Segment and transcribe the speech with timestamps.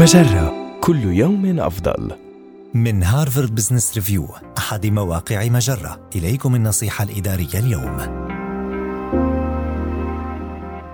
[0.00, 0.78] مجرة.
[0.80, 2.10] كل يوم أفضل.
[2.74, 4.26] من Harvard Business Review
[4.58, 6.00] أحد مواقع مجرة.
[6.16, 7.98] إليكم النصيحة الإدارية اليوم.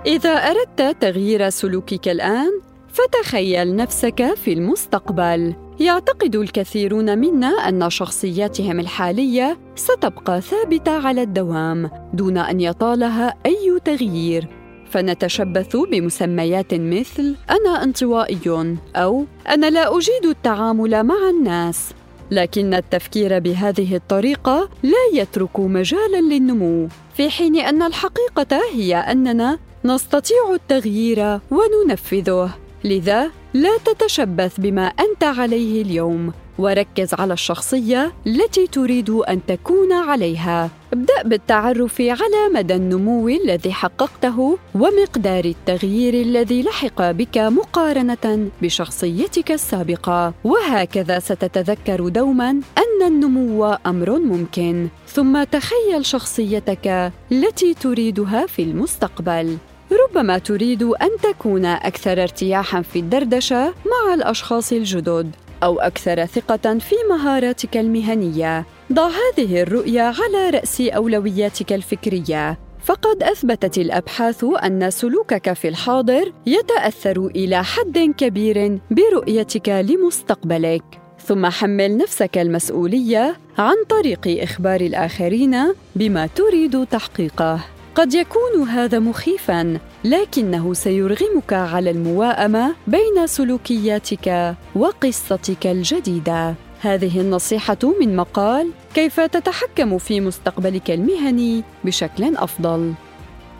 [0.05, 2.51] إذا أردت تغيير سلوكك الآن
[2.89, 5.55] فتخيل نفسك في المستقبل.
[5.79, 14.56] يعتقد الكثيرون منا أن شخصياتهم الحالية ستبقى ثابتة على الدوام دون أن يطالها أي تغيير.
[14.91, 21.93] فنتشبث بمسميات مثل أنا انطوائي أو أنا لا أجيد التعامل مع الناس.
[22.31, 30.53] لكن التفكير بهذه الطريقة لا يترك مجالا للنمو في حين أن الحقيقة هي أننا نستطيع
[30.53, 32.49] التغيير وننفذه.
[32.83, 36.33] لذا لا تتشبث بما أنت عليه اليوم.
[36.59, 40.69] وركز على الشخصية التي تريد أن تكون عليها.
[40.93, 50.33] ابدأ بالتعرف على مدى النمو الذي حققته ومقدار التغيير الذي لحق بك مقارنة بشخصيتك السابقة.
[50.43, 54.87] وهكذا ستتذكر دوما أن النمو أمر ممكن.
[55.07, 59.57] ثم تخيل شخصيتك التي تريدها في المستقبل.
[59.91, 65.31] ربما تريد أن تكون أكثر ارتياحا في الدردشة مع الأشخاص الجدد.
[65.63, 68.65] أو أكثر ثقة في مهاراتك المهنية.
[68.93, 72.59] ضع هذه الرؤية على رأس أولوياتك الفكرية.
[72.83, 80.83] فقد أثبتت الأبحاث أن سلوكك في الحاضر يتأثر إلى حد كبير برؤيتك لمستقبلك.
[81.25, 87.76] ثم حمل نفسك المسؤولية عن طريق إخبار الآخرين بما تريد تحقيقه.
[87.97, 96.55] قد يكون هذا مخيفا لكنه سيرغمك على المواءمة بين سلوكياتك وقصتك الجديدة.
[96.81, 102.93] هذه النصيحة من مقال كيف تتحكم في مستقبلك المهني بشكل أفضل.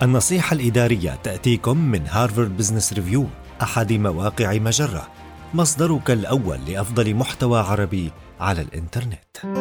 [0.01, 3.25] النصيحة الإدارية تأتيكم من Harvard Business Review
[3.61, 5.07] أحد مواقع مجرة.
[5.53, 9.57] مصدرك الأول لأفضل محتوى عربي على الإنترنت.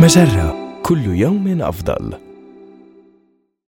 [0.00, 2.25] مجرة كل يوم أفضل.